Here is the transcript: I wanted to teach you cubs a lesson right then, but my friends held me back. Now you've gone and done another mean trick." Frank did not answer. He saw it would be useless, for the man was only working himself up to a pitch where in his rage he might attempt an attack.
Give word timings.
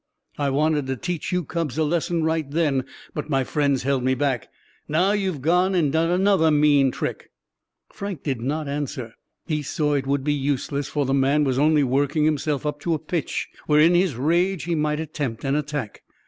I 0.39 0.49
wanted 0.49 0.87
to 0.87 0.95
teach 0.97 1.31
you 1.31 1.43
cubs 1.43 1.77
a 1.77 1.83
lesson 1.83 2.23
right 2.23 2.49
then, 2.49 2.85
but 3.13 3.29
my 3.29 3.43
friends 3.43 3.83
held 3.83 4.03
me 4.03 4.15
back. 4.15 4.49
Now 4.87 5.11
you've 5.11 5.43
gone 5.43 5.75
and 5.75 5.91
done 5.93 6.09
another 6.09 6.49
mean 6.49 6.89
trick." 6.89 7.29
Frank 7.93 8.23
did 8.23 8.41
not 8.41 8.67
answer. 8.67 9.13
He 9.45 9.61
saw 9.61 9.93
it 9.93 10.07
would 10.07 10.23
be 10.23 10.33
useless, 10.33 10.87
for 10.87 11.05
the 11.05 11.13
man 11.13 11.43
was 11.43 11.59
only 11.59 11.83
working 11.83 12.25
himself 12.25 12.65
up 12.65 12.79
to 12.79 12.95
a 12.95 12.97
pitch 12.97 13.47
where 13.67 13.79
in 13.79 13.93
his 13.93 14.15
rage 14.15 14.63
he 14.63 14.73
might 14.73 14.99
attempt 14.99 15.43
an 15.43 15.53
attack. 15.55 16.01